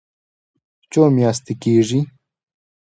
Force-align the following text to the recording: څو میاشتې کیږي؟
څو 0.91 1.01
میاشتې 1.15 1.53
کیږي؟ 1.61 1.99